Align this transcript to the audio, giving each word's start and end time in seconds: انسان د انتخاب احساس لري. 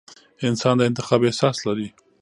انسان 0.47 0.75
د 0.77 0.81
انتخاب 0.89 1.19
احساس 1.27 1.57
لري. 1.67 1.87